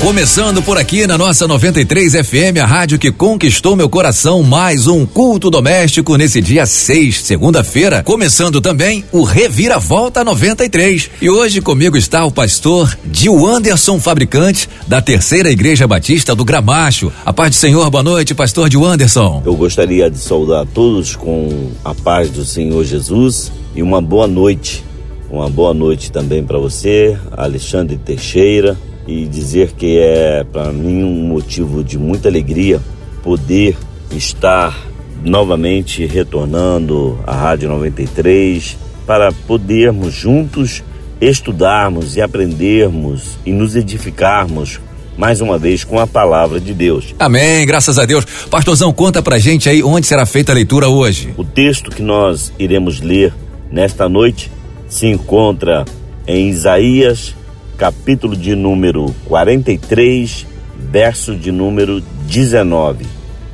[0.00, 5.06] Começando por aqui na nossa 93 FM, a rádio que conquistou meu coração, mais um
[5.06, 8.02] culto doméstico nesse dia 6, segunda-feira.
[8.04, 11.10] Começando também o Reviravolta 93.
[11.20, 17.10] E hoje comigo está o pastor Dil Anderson Fabricante, da Terceira Igreja Batista do Gramacho.
[17.24, 19.42] A paz do Senhor, boa noite, pastor Dil Anderson.
[19.46, 24.84] Eu gostaria de saudar todos com a paz do Senhor Jesus e uma boa noite.
[25.30, 31.28] Uma boa noite também para você, Alexandre Teixeira e dizer que é para mim um
[31.28, 32.80] motivo de muita alegria
[33.22, 33.76] poder
[34.10, 34.86] estar
[35.24, 40.82] novamente retornando à Rádio 93 para podermos juntos
[41.20, 44.80] estudarmos e aprendermos e nos edificarmos
[45.16, 47.14] mais uma vez com a palavra de Deus.
[47.18, 48.24] Amém, graças a Deus.
[48.50, 51.32] Pastorzão, conta pra gente aí onde será feita a leitura hoje.
[51.36, 53.32] O texto que nós iremos ler
[53.70, 54.50] nesta noite
[54.88, 55.84] se encontra
[56.26, 57.34] em Isaías
[57.76, 60.46] capítulo de número 43,
[60.76, 63.06] verso de número 19.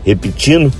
[0.05, 0.73] Repetindo,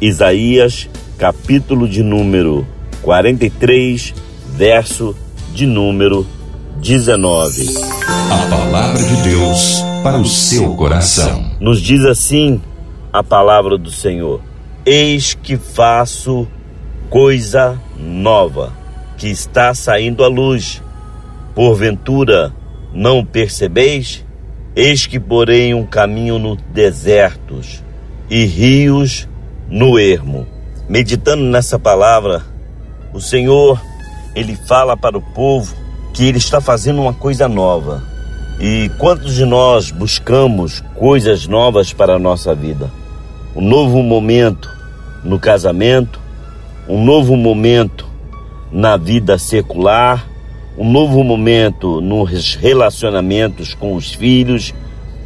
[0.00, 2.66] Isaías, capítulo de número
[3.02, 4.14] 43,
[4.56, 5.14] verso
[5.54, 6.26] de número
[6.80, 7.66] 19.
[8.30, 11.50] A palavra de Deus para o seu coração.
[11.60, 12.60] Nos diz assim
[13.12, 14.40] a palavra do Senhor:
[14.84, 16.46] Eis que faço
[17.10, 18.72] coisa nova,
[19.16, 20.82] que está saindo à luz.
[21.54, 22.52] Porventura,
[22.96, 24.24] não percebeis?
[24.74, 27.84] Eis que porém um caminho no desertos
[28.30, 29.28] e rios
[29.68, 30.46] no ermo.
[30.88, 32.42] Meditando nessa palavra,
[33.12, 33.78] o Senhor,
[34.34, 35.74] ele fala para o povo
[36.14, 38.02] que ele está fazendo uma coisa nova.
[38.58, 42.90] E quantos de nós buscamos coisas novas para a nossa vida?
[43.54, 44.70] Um novo momento
[45.22, 46.18] no casamento,
[46.88, 48.06] um novo momento
[48.72, 50.26] na vida secular,
[50.76, 54.74] um novo momento nos relacionamentos com os filhos,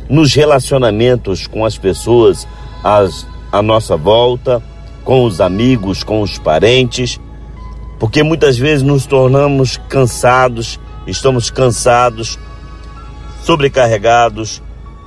[0.09, 2.47] nos relacionamentos com as pessoas
[2.83, 4.63] às, à nossa volta,
[5.05, 7.19] com os amigos, com os parentes,
[7.99, 12.39] porque muitas vezes nos tornamos cansados, estamos cansados,
[13.45, 14.63] sobrecarregados,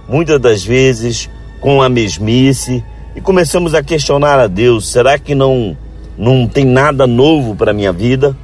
[0.07, 1.29] muitas das vezes
[1.61, 2.83] com a mesmice
[3.15, 5.77] e começamos a questionar a Deus: será que não
[6.17, 8.35] não tem nada novo para minha vida?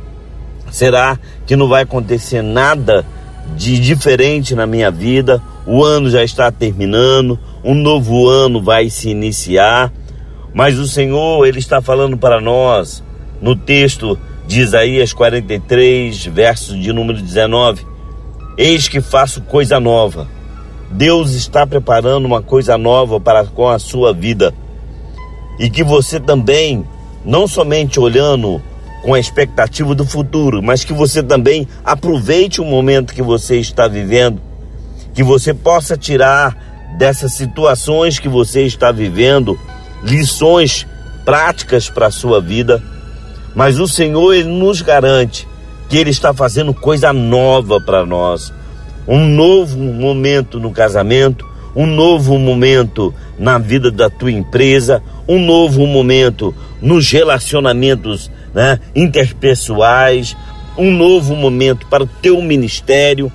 [0.71, 3.05] Será que não vai acontecer nada
[3.55, 5.41] de diferente na minha vida?
[5.65, 9.91] O ano já está terminando, um novo ano vai se iniciar,
[10.53, 13.03] mas o Senhor, ele está falando para nós
[13.41, 17.85] no texto de Isaías 43, verso de número 19:
[18.57, 20.27] Eis que faço coisa nova.
[20.91, 24.53] Deus está preparando uma coisa nova para com a sua vida.
[25.59, 26.83] E que você também,
[27.23, 28.59] não somente olhando
[29.01, 33.87] com a expectativa do futuro, mas que você também aproveite o momento que você está
[33.87, 34.41] vivendo,
[35.13, 39.57] que você possa tirar dessas situações que você está vivendo
[40.03, 40.85] lições
[41.23, 42.81] práticas para a sua vida.
[43.55, 45.47] Mas o Senhor ele nos garante
[45.87, 48.53] que ele está fazendo coisa nova para nós.
[49.07, 55.85] Um novo momento no casamento, um novo momento na vida da tua empresa, um novo
[55.87, 60.35] momento nos relacionamentos né, interpessoais,
[60.77, 63.31] um novo momento para o teu ministério.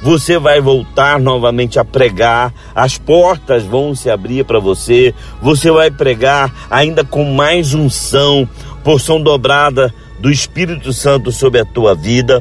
[0.00, 5.90] Você vai voltar novamente a pregar, as portas vão se abrir para você, você vai
[5.90, 8.48] pregar ainda com mais unção,
[8.84, 12.40] porção dobrada do Espírito Santo sobre a tua vida.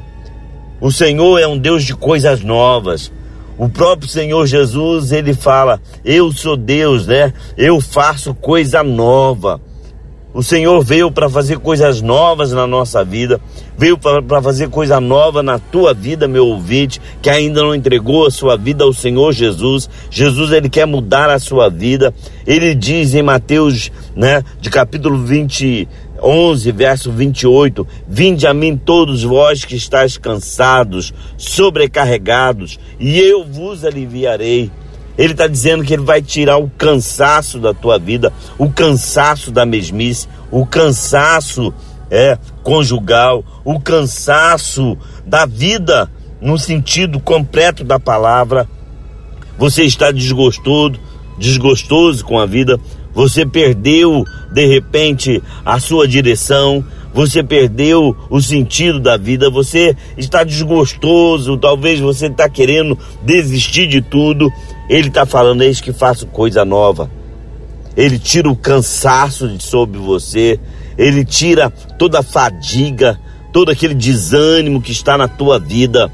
[0.79, 3.11] O Senhor é um Deus de coisas novas.
[3.57, 7.34] O próprio Senhor Jesus, ele fala: Eu sou Deus, né?
[7.57, 9.59] Eu faço coisa nova.
[10.39, 13.41] O Senhor veio para fazer coisas novas na nossa vida,
[13.77, 18.31] veio para fazer coisa nova na tua vida, meu ouvinte, que ainda não entregou a
[18.31, 19.89] sua vida ao Senhor Jesus.
[20.09, 22.13] Jesus, ele quer mudar a sua vida.
[22.47, 25.85] Ele diz em Mateus, né, de capítulo 20,
[26.23, 33.84] 11, verso 28: Vinde a mim todos vós que estáis cansados, sobrecarregados, e eu vos
[33.84, 34.72] aliviarei.
[35.19, 39.66] Ele está dizendo que ele vai tirar o cansaço da tua vida, o cansaço da
[39.66, 41.73] mesmice, o cansaço
[42.09, 48.66] é conjugal, o cansaço da vida no sentido completo da palavra.
[49.57, 50.97] Você está desgostoso,
[51.37, 52.79] desgostoso com a vida,
[53.13, 54.23] você perdeu
[54.53, 56.81] de repente a sua direção,
[57.13, 64.01] você perdeu o sentido da vida, você está desgostoso, talvez você está querendo desistir de
[64.01, 64.49] tudo.
[64.90, 67.12] Ele está falando, eis que faço coisa nova.
[67.96, 70.59] Ele tira o cansaço de sobre você,
[70.97, 73.20] ele tira toda a fadiga,
[73.53, 76.12] todo aquele desânimo que está na tua vida.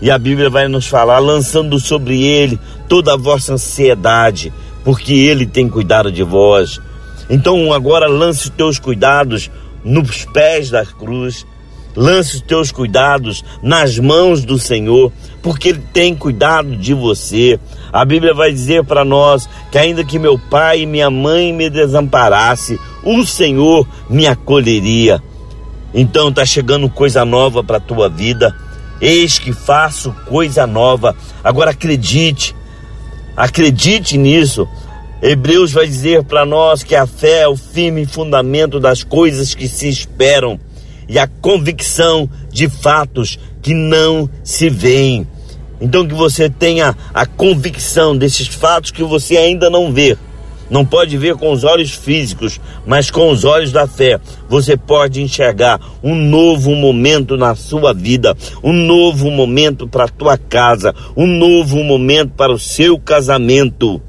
[0.00, 2.58] E a Bíblia vai nos falar, lançando sobre ele
[2.88, 4.52] toda a vossa ansiedade,
[4.84, 6.80] porque ele tem cuidado de vós.
[7.28, 9.50] Então agora lance os teus cuidados
[9.84, 11.46] nos pés da cruz,
[11.96, 15.10] lance os teus cuidados nas mãos do Senhor,
[15.42, 17.58] porque Ele tem cuidado de você.
[17.92, 21.70] A Bíblia vai dizer para nós que ainda que meu pai e minha mãe me
[21.70, 25.22] desamparasse, o Senhor me acolheria.
[25.94, 28.54] Então está chegando coisa nova para a tua vida.
[29.00, 31.16] Eis que faço coisa nova.
[31.42, 32.54] Agora acredite,
[33.34, 34.68] acredite nisso.
[35.22, 39.66] Hebreus vai dizer para nós que a fé é o firme fundamento das coisas que
[39.66, 40.60] se esperam
[41.08, 45.26] e a convicção de fatos que não se veem.
[45.80, 50.16] Então que você tenha a convicção desses fatos que você ainda não vê.
[50.68, 54.18] Não pode ver com os olhos físicos, mas com os olhos da fé.
[54.48, 60.36] Você pode enxergar um novo momento na sua vida, um novo momento para a tua
[60.36, 64.02] casa, um novo momento para o seu casamento.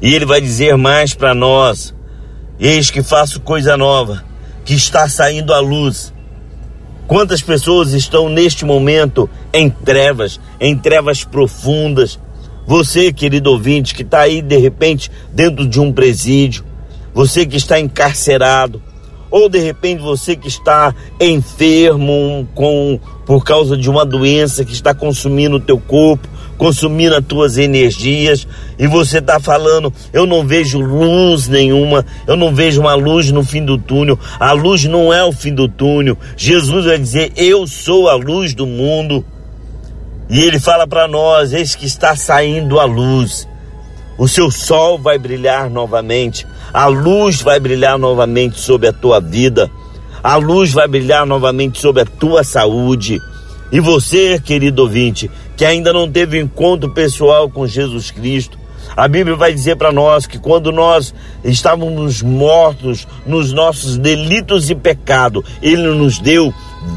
[0.00, 1.94] E ele vai dizer mais para nós:
[2.58, 4.24] Eis que faço coisa nova,
[4.66, 6.12] que está saindo à luz.
[7.06, 12.18] Quantas pessoas estão neste momento em trevas, em trevas profundas?
[12.66, 16.64] Você, querido ouvinte, que está aí de repente dentro de um presídio,
[17.14, 18.82] você que está encarcerado,
[19.30, 24.92] ou de repente você que está enfermo com por causa de uma doença que está
[24.92, 28.46] consumindo o teu corpo, consumindo as tuas energias,
[28.78, 33.44] e você está falando, eu não vejo luz nenhuma, eu não vejo uma luz no
[33.44, 34.18] fim do túnel.
[34.38, 36.16] A luz não é o fim do túnel.
[36.36, 39.24] Jesus vai dizer: "Eu sou a luz do mundo".
[40.28, 43.46] E ele fala para nós: eis que está saindo a luz.
[44.18, 49.70] O seu sol vai brilhar novamente, a luz vai brilhar novamente sobre a tua vida,
[50.22, 53.20] a luz vai brilhar novamente sobre a tua saúde.
[53.70, 58.58] E você, querido ouvinte, que ainda não teve encontro pessoal com Jesus Cristo,
[58.96, 64.74] a Bíblia vai dizer para nós que quando nós estávamos mortos nos nossos delitos e
[64.74, 66.52] pecado, Ele nos deu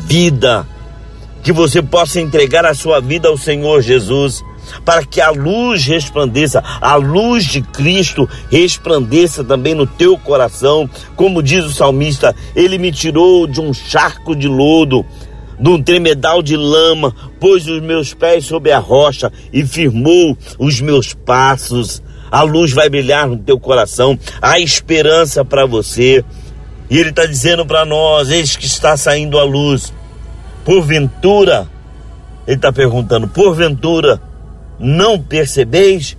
[0.06, 0.68] vida
[1.42, 4.44] que você possa entregar a sua vida ao Senhor Jesus,
[4.86, 10.90] para que a luz resplandeça, a luz de Cristo resplandeça também no teu coração.
[11.16, 15.06] Como diz o salmista, ele me tirou de um charco de lodo,
[15.60, 20.80] de um tremedal de lama, pôs os meus pés sobre a rocha e firmou os
[20.80, 22.02] meus passos.
[22.32, 26.24] A luz vai brilhar no teu coração, há esperança para você.
[26.90, 29.92] E ele está dizendo para nós: eis que está saindo a luz
[30.70, 31.68] Porventura,
[32.46, 34.22] ele está perguntando, porventura,
[34.78, 36.16] não percebeis?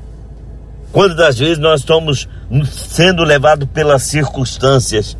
[0.91, 2.29] Quantas das vezes nós estamos
[2.69, 5.17] sendo levados pelas circunstâncias?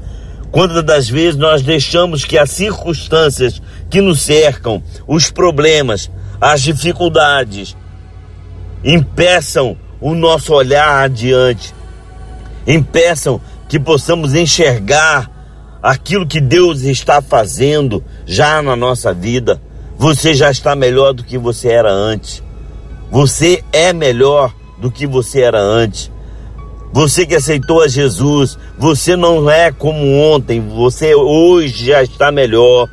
[0.51, 6.11] Quantas das vezes nós deixamos que as circunstâncias que nos cercam, os problemas,
[6.41, 7.77] as dificuldades,
[8.85, 11.73] impeçam o nosso olhar adiante,
[12.67, 15.31] impeçam que possamos enxergar
[15.83, 19.61] aquilo que Deus está fazendo já na nossa vida.
[19.97, 22.43] Você já está melhor do que você era antes.
[23.11, 26.11] Você é melhor do que você era antes.
[26.93, 32.89] Você que aceitou a Jesus, você não é como ontem, você hoje já está melhor.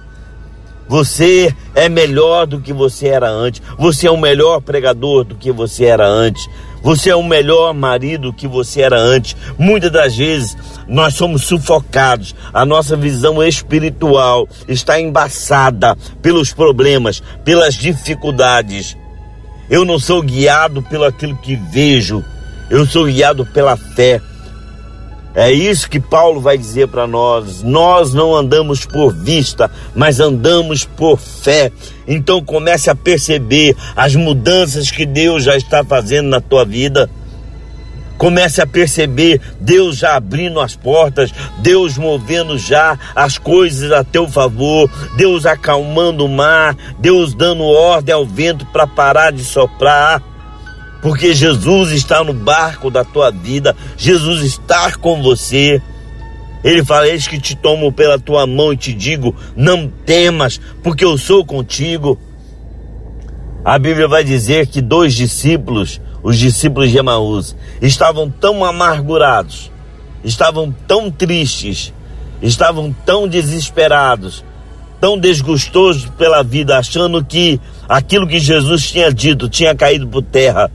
[0.88, 3.62] Você é melhor do que você era antes.
[3.77, 6.48] Você é um melhor pregador do que você era antes.
[6.82, 9.36] Você é um melhor marido do que você era antes.
[9.58, 10.56] Muitas das vezes
[10.88, 12.34] nós somos sufocados.
[12.54, 18.96] A nossa visão espiritual está embaçada pelos problemas, pelas dificuldades.
[19.70, 22.24] Eu não sou guiado pelo aquilo que vejo.
[22.70, 24.22] Eu sou guiado pela fé.
[25.34, 27.62] É isso que Paulo vai dizer para nós.
[27.62, 31.72] Nós não andamos por vista, mas andamos por fé.
[32.08, 37.10] Então comece a perceber as mudanças que Deus já está fazendo na tua vida.
[38.18, 44.28] Comece a perceber Deus já abrindo as portas, Deus movendo já as coisas a teu
[44.28, 50.20] favor, Deus acalmando o mar, Deus dando ordem ao vento para parar de soprar
[51.01, 55.82] porque Jesus está no barco da tua vida, Jesus está com você.
[56.63, 61.06] Ele fala: Eis que te tomo pela tua mão e te digo: Não temas, porque
[61.06, 62.20] eu sou contigo.
[63.63, 69.72] A Bíblia vai dizer que dois discípulos, os discípulos de Emaús, estavam tão amargurados,
[70.24, 71.94] estavam tão tristes,
[72.42, 74.44] estavam tão desesperados,
[75.01, 80.72] tão desgostosos pela vida, achando que aquilo que Jesus tinha dito tinha caído por terra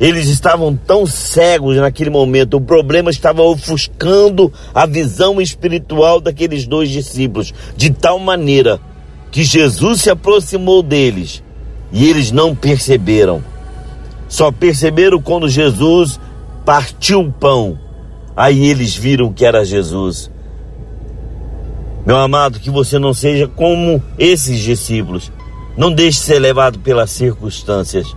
[0.00, 6.88] Eles estavam tão cegos naquele momento, o problema estava ofuscando a visão espiritual daqueles dois
[6.88, 8.80] discípulos, de tal maneira
[9.32, 11.42] que Jesus se aproximou deles
[11.92, 13.42] e eles não perceberam.
[14.28, 16.20] Só perceberam quando Jesus
[16.64, 17.78] partiu o pão.
[18.36, 20.30] Aí eles viram que era Jesus.
[22.06, 25.32] Meu amado, que você não seja como esses discípulos.
[25.76, 28.14] Não deixe ser levado pelas circunstâncias.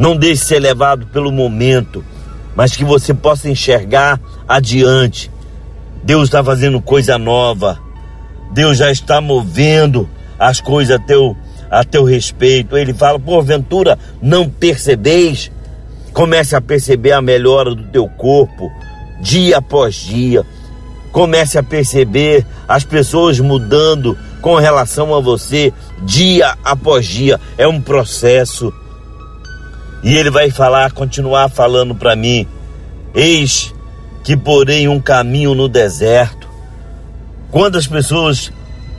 [0.00, 2.02] Não deixe ser levado pelo momento.
[2.56, 5.30] Mas que você possa enxergar adiante.
[6.02, 7.78] Deus está fazendo coisa nova.
[8.50, 11.36] Deus já está movendo as coisas a teu,
[11.70, 12.78] a teu respeito.
[12.78, 15.52] Ele fala, porventura, não percebeis?
[16.14, 18.72] Comece a perceber a melhora do teu corpo,
[19.20, 20.46] dia após dia.
[21.12, 27.38] Comece a perceber as pessoas mudando com relação a você, dia após dia.
[27.58, 28.72] É um processo.
[30.02, 32.46] E ele vai falar, continuar falando para mim:
[33.14, 33.74] Eis
[34.22, 36.48] que porém um caminho no deserto.
[37.50, 38.52] Quantas pessoas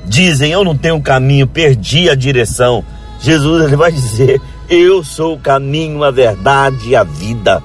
[0.05, 2.83] dizem eu não tenho caminho, perdi a direção.
[3.19, 7.63] Jesus ele vai dizer: Eu sou o caminho, a verdade e a vida.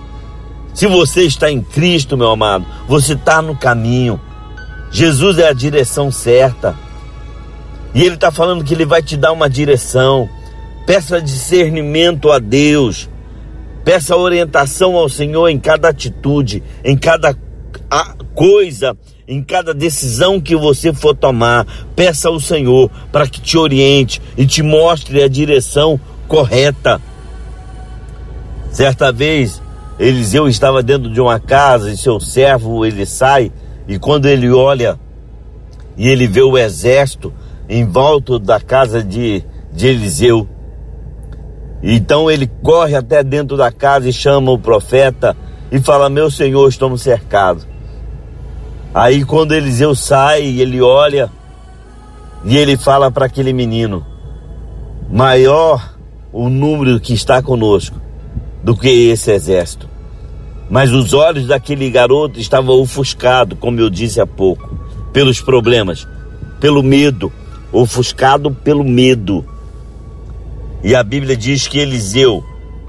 [0.75, 4.21] Se você está em Cristo, meu amado, você está no caminho.
[4.90, 6.75] Jesus é a direção certa.
[7.95, 10.28] E Ele está falando que Ele vai te dar uma direção.
[10.87, 13.09] Peça discernimento a Deus.
[13.87, 17.33] Peça orientação ao Senhor em cada atitude, em cada
[18.35, 18.97] coisa
[19.28, 21.64] em cada decisão que você for tomar,
[21.95, 27.00] peça ao Senhor para que te oriente e te mostre a direção correta.
[28.73, 29.62] Certa vez,
[30.00, 33.52] Eliseu estava dentro de uma casa e seu servo ele sai
[33.87, 34.99] e quando ele olha
[35.97, 37.33] e ele vê o exército
[37.69, 40.49] em volta da casa de, de Eliseu,
[41.95, 45.37] então ele corre até dentro da casa e chama o profeta
[45.71, 47.66] e fala: Meu senhor, estamos cercados.
[48.93, 51.31] Aí quando Eliseu sai, ele olha
[52.45, 54.05] e ele fala para aquele menino:
[55.11, 55.95] maior
[56.33, 58.00] o número que está conosco
[58.64, 59.88] do que esse exército.
[60.69, 64.76] Mas os olhos daquele garoto estavam ofuscados, como eu disse há pouco,
[65.12, 66.07] pelos problemas,
[66.59, 67.33] pelo medo,
[67.73, 69.45] ofuscado pelo medo.
[70.83, 72.45] E a Bíblia diz que Eliseu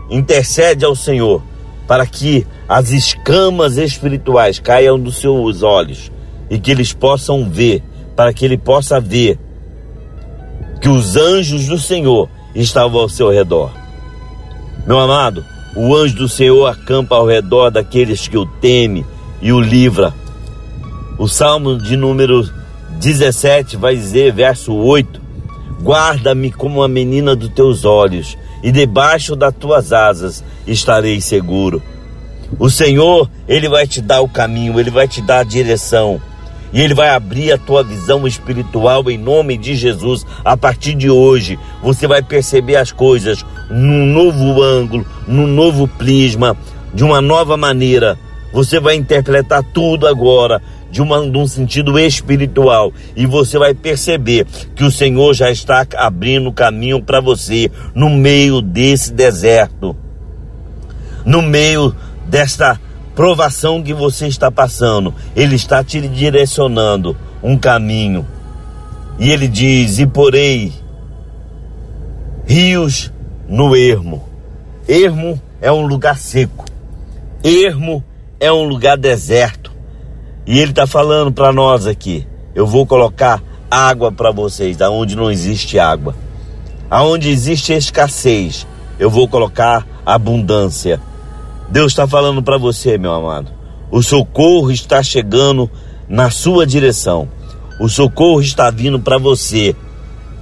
[0.10, 1.42] intercede ao Senhor
[1.88, 6.12] para que as escamas espirituais caiam dos seus olhos
[6.50, 7.82] e que eles possam ver,
[8.16, 9.40] para que ele possa ver
[10.82, 13.72] que os anjos do Senhor estavam ao seu redor.
[14.86, 15.44] Meu amado,
[15.76, 19.06] o anjo do Senhor acampa ao redor daqueles que o teme
[19.42, 20.14] e o livra.
[21.18, 22.48] O Salmo de número
[23.00, 25.22] 17 vai dizer, verso 8:
[25.88, 31.82] Guarda-me como a menina dos teus olhos, e debaixo das tuas asas estarei seguro.
[32.60, 36.22] O Senhor, Ele vai te dar o caminho, Ele vai te dar a direção.
[36.74, 40.26] E Ele vai abrir a tua visão espiritual em nome de Jesus.
[40.44, 46.58] A partir de hoje, você vai perceber as coisas num novo ângulo, num novo prisma,
[46.94, 48.20] de uma nova maneira.
[48.52, 54.46] Você vai interpretar tudo agora de, uma, de um sentido espiritual e você vai perceber
[54.76, 59.96] que o Senhor já está abrindo caminho para você no meio desse deserto,
[61.26, 62.80] no meio desta
[63.16, 65.14] provação que você está passando.
[65.36, 68.26] Ele está te direcionando um caminho.
[69.20, 70.72] E ele diz: E porei
[72.46, 73.12] rios
[73.48, 74.24] no ermo.
[74.88, 76.66] Ermo é um lugar seco.
[77.44, 78.04] Ermo
[78.40, 79.72] é um lugar deserto.
[80.48, 82.26] E ele está falando para nós aqui:
[82.56, 86.16] eu vou colocar água para vocês, aonde não existe água.
[86.90, 88.66] Aonde existe escassez,
[88.98, 91.02] eu vou colocar abundância.
[91.70, 93.52] Deus está falando para você, meu amado.
[93.92, 95.70] O socorro está chegando
[96.08, 97.28] na sua direção.
[97.80, 99.76] O socorro está vindo para você.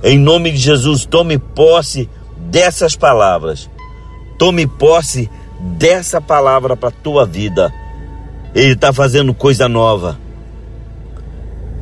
[0.03, 2.07] Em nome de Jesus, tome posse
[2.37, 3.67] dessas palavras.
[4.37, 7.73] Tome posse dessa palavra para a tua vida.
[8.55, 10.17] Ele está fazendo coisa nova.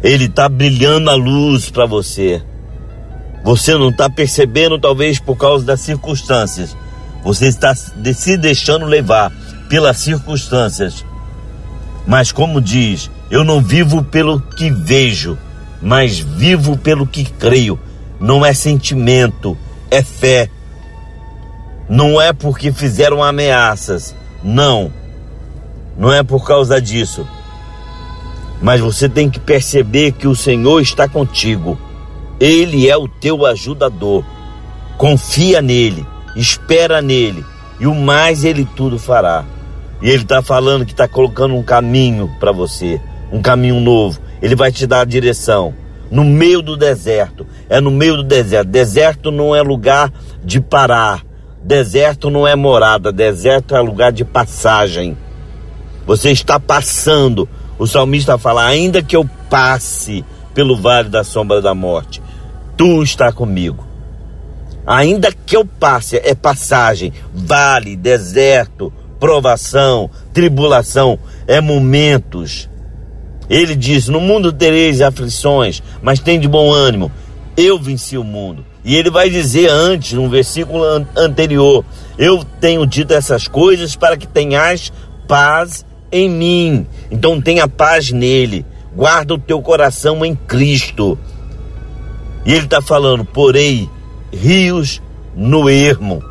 [0.02, 2.42] Ele está brilhando a luz para você.
[3.44, 6.76] Você não está percebendo, talvez por causa das circunstâncias.
[7.24, 9.32] Você está se deixando levar
[9.70, 11.06] pelas circunstâncias.
[12.08, 15.38] Mas, como diz, eu não vivo pelo que vejo,
[15.80, 17.80] mas vivo pelo que creio.
[18.20, 19.56] Não é sentimento,
[19.92, 20.50] é fé.
[21.88, 24.16] Não é porque fizeram ameaças.
[24.44, 25.03] Não
[25.98, 27.28] não é por causa disso.
[28.62, 31.78] Mas você tem que perceber que o Senhor está contigo.
[32.40, 34.24] Ele é o teu ajudador.
[34.98, 37.44] Confia nele, espera nele
[37.80, 39.44] e o mais ele tudo fará.
[40.02, 43.00] E ele está falando que está colocando um caminho para você,
[43.32, 44.20] um caminho novo.
[44.42, 45.74] Ele vai te dar a direção.
[46.12, 47.48] No meio do deserto.
[47.70, 48.70] É no meio do deserto.
[48.70, 50.12] Deserto não é lugar
[50.44, 51.24] de parar.
[51.64, 53.12] Deserto não é morada.
[53.12, 55.18] Deserto é lugar de passagem.
[56.06, 57.48] Você está passando.
[57.78, 62.22] O salmista fala: ainda que eu passe pelo vale da sombra da morte,
[62.78, 63.88] tu está comigo.
[64.86, 71.18] Ainda que eu passe, é passagem, vale, deserto, provação, tribulação,
[71.48, 72.70] é momentos.
[73.50, 77.12] Ele diz: No mundo tereis aflições, mas tem de bom ânimo.
[77.56, 78.66] Eu venci o mundo.
[78.84, 81.86] E ele vai dizer antes, no versículo an anterior:
[82.18, 84.92] Eu tenho dito essas coisas para que tenhas
[85.28, 86.88] paz em mim.
[87.12, 88.66] Então tenha paz nele.
[88.96, 91.18] Guarda o teu coração em Cristo.
[92.46, 93.90] E ele está falando: Porém,
[94.32, 95.02] rios
[95.36, 96.24] no ermo.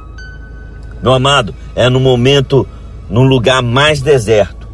[1.03, 2.67] Meu amado, é no momento,
[3.11, 4.69] no lugar mais deserto,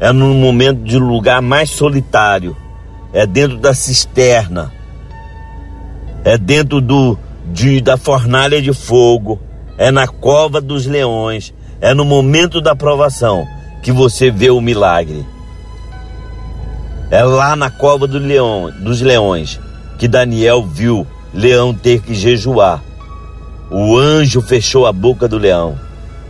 [0.00, 2.56] é no momento de lugar mais solitário,
[3.12, 4.72] é dentro da cisterna,
[6.24, 7.18] é dentro do,
[7.52, 9.38] de, da fornalha de fogo,
[9.76, 13.46] é na cova dos leões, é no momento da provação
[13.86, 15.24] que você vê o milagre.
[17.08, 19.60] É lá na cova do leão, dos leões
[19.96, 22.82] que Daniel viu leão ter que jejuar.
[23.70, 25.78] O anjo fechou a boca do leão.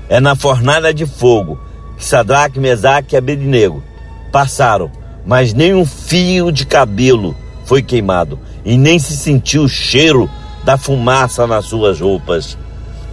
[0.07, 1.59] É na fornalha de fogo
[1.97, 3.83] que Sadraque, Mesaque e Abednego
[4.31, 4.91] passaram,
[5.25, 7.35] mas nem um fio de cabelo
[7.65, 10.29] foi queimado e nem se sentiu o cheiro
[10.63, 12.59] da fumaça nas suas roupas,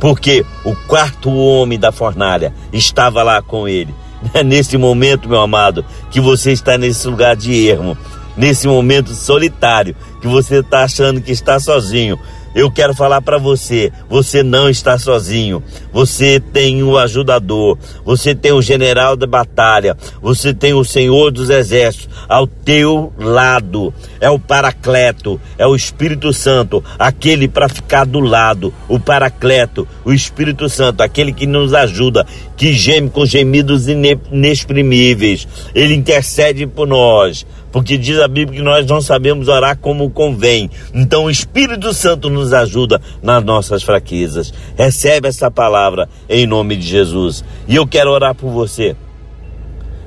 [0.02, 4.02] porque o quarto homem da fornalha estava lá com ele.
[4.46, 7.98] Nesse momento, meu amado, que você está nesse lugar de ermo,
[8.38, 12.18] nesse momento solitário, que você está achando que está sozinho,
[12.55, 15.63] eu quero falar para você: você não está sozinho.
[15.91, 21.50] Você tem o ajudador, você tem o general da batalha, você tem o Senhor dos
[21.50, 23.93] Exércitos ao teu lado.
[24.19, 28.74] É o Paracleto, é o Espírito Santo, aquele para ficar do lado.
[28.87, 35.48] O Paracleto, o Espírito Santo, aquele que nos ajuda, que geme com gemidos inexprimíveis.
[35.75, 40.70] Ele intercede por nós porque diz a Bíblia que nós não sabemos orar como convém.
[40.94, 44.53] Então o Espírito Santo nos ajuda nas nossas fraquezas.
[44.77, 47.44] Recebe essa palavra em nome de Jesus.
[47.68, 48.96] E eu quero orar por você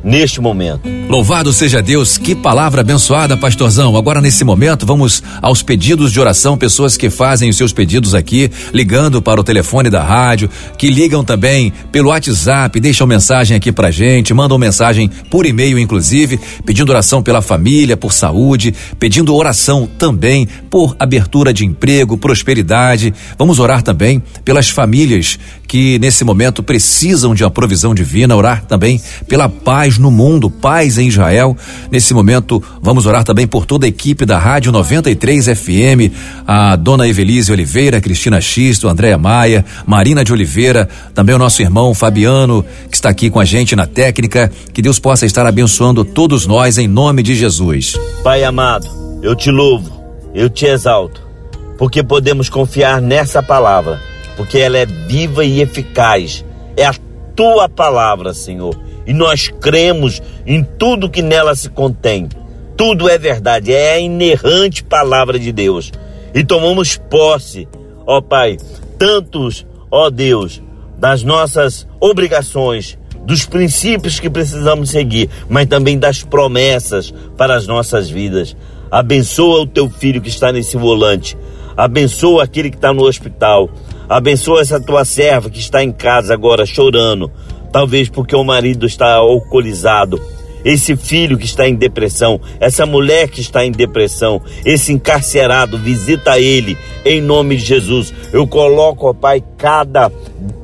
[0.06, 0.88] neste momento.
[1.08, 3.96] Louvado seja Deus, que palavra abençoada, pastorzão.
[3.96, 8.50] Agora, nesse momento, vamos aos pedidos de oração, pessoas que fazem os seus pedidos aqui,
[8.72, 13.90] ligando para o telefone da rádio, que ligam também pelo WhatsApp, deixam mensagem aqui pra
[13.90, 20.46] gente, mandam mensagem por e-mail, inclusive, pedindo oração pela família, por saúde, pedindo oração também
[20.70, 23.12] por abertura de emprego, prosperidade.
[23.36, 29.00] Vamos orar também pelas famílias que nesse momento precisam de uma provisão divina, orar também
[29.28, 31.56] pela paz no mundo, paz em Israel.
[31.90, 36.12] Nesse momento, vamos orar também por toda a equipe da Rádio 93 FM,
[36.46, 41.94] a dona Evelise Oliveira, Cristina Xisto, Andréa Maia, Marina de Oliveira, também o nosso irmão
[41.94, 44.50] Fabiano, que está aqui com a gente na técnica.
[44.72, 47.94] Que Deus possa estar abençoando todos nós em nome de Jesus.
[48.22, 48.86] Pai amado,
[49.22, 49.90] eu te louvo,
[50.34, 51.20] eu te exalto,
[51.78, 54.00] porque podemos confiar nessa palavra
[54.36, 56.44] porque ela é viva e eficaz.
[56.76, 56.94] É a
[57.34, 58.78] tua palavra, Senhor.
[59.06, 62.28] E nós cremos em tudo que nela se contém.
[62.76, 65.92] Tudo é verdade, é a inerrante palavra de Deus.
[66.34, 67.66] E tomamos posse,
[68.06, 68.58] ó Pai,
[68.98, 70.62] tantos, ó Deus,
[70.98, 78.10] das nossas obrigações, dos princípios que precisamos seguir, mas também das promessas para as nossas
[78.10, 78.54] vidas.
[78.90, 81.36] Abençoa o teu filho que está nesse volante.
[81.76, 83.68] Abençoa aquele que está no hospital.
[84.08, 87.30] Abençoa essa tua serva que está em casa agora chorando,
[87.72, 90.20] talvez porque o marido está alcoolizado.
[90.64, 96.40] Esse filho que está em depressão, essa mulher que está em depressão, esse encarcerado, visita
[96.40, 98.12] ele em nome de Jesus.
[98.32, 100.10] Eu coloco, ó Pai, cada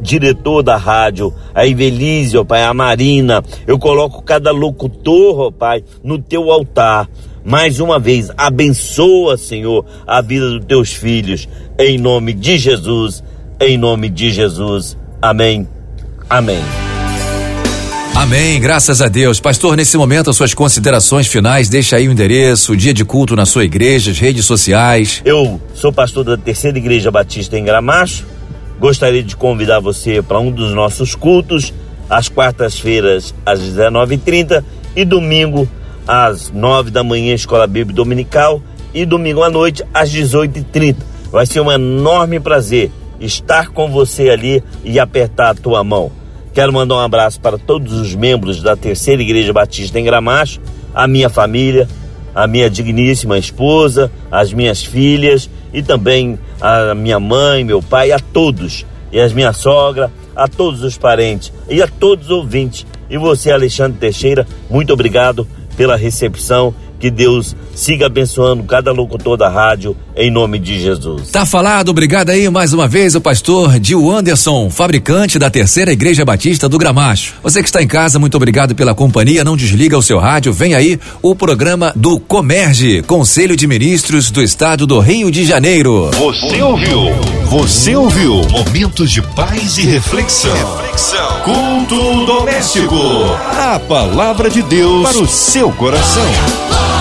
[0.01, 5.85] diretor da rádio, a Evelise, ó Pai, a Marina, eu coloco cada locutor, ó Pai,
[6.03, 7.09] no teu altar.
[7.45, 13.23] Mais uma vez, abençoa, Senhor, a vida dos teus filhos, em nome de Jesus
[13.69, 14.97] em nome de Jesus.
[15.21, 15.69] Amém.
[16.29, 16.63] Amém.
[18.15, 19.41] Amém, graças a Deus.
[19.41, 23.35] Pastor, nesse momento, as suas considerações finais, deixa aí o endereço, o dia de culto
[23.35, 25.23] na sua igreja, as redes sociais.
[25.25, 28.27] Eu sou pastor da Terceira Igreja Batista em Gramacho.
[28.79, 31.73] Gostaria de convidar você para um dos nossos cultos,
[32.09, 34.63] às quartas-feiras, às 19h30
[34.95, 35.69] e domingo,
[36.07, 40.97] às 9 da manhã, Escola Bíblica Dominical, e domingo à noite, às 18h30.
[41.31, 42.91] Vai ser um enorme prazer
[43.23, 46.11] estar com você ali e apertar a tua mão.
[46.53, 50.61] Quero mandar um abraço para todos os membros da Terceira Igreja Batista em Gramacho,
[50.95, 51.89] a minha família,
[52.35, 58.19] a minha digníssima esposa, as minhas filhas e também a minha mãe, meu pai, a
[58.19, 62.87] todos, e as minha sogra, a todos os parentes e a todos os ouvintes.
[63.09, 69.49] E você, Alexandre Teixeira, muito obrigado pela recepção que Deus siga abençoando cada locutor da
[69.49, 71.31] rádio em nome de Jesus.
[71.31, 76.25] Tá falado, obrigado aí mais uma vez o pastor Dil Anderson, fabricante da Terceira Igreja
[76.25, 77.35] Batista do Gramacho.
[77.43, 80.75] Você que está em casa, muito obrigado pela companhia, não desliga o seu rádio, vem
[80.75, 86.11] aí o programa do Comerge, Conselho de Ministros do Estado do Rio de Janeiro.
[86.13, 87.11] Você ouviu?
[87.47, 88.43] Você ouviu?
[88.51, 90.55] Momentos de paz e reflexão.
[90.55, 91.43] reflexão.
[91.43, 92.97] Culto doméstico.
[93.59, 96.92] A palavra de Deus para o seu coração.